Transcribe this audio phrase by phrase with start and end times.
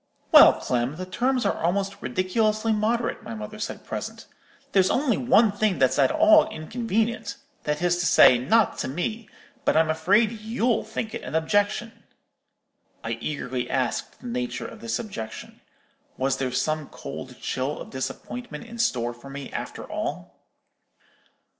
[0.31, 4.23] "'Well, Clem, the terms are almost ridiculously moderate,' my mother said, presently.
[4.71, 7.35] 'There's only one thing that's at all inconvenient,
[7.65, 9.29] that is to say, not to me,
[9.63, 11.91] but I'm afraid you'll think it an objection.'
[13.03, 15.61] "I eagerly asked the nature of this objection.
[16.17, 20.35] Was there some cold chill of disappointment in store for me, after all?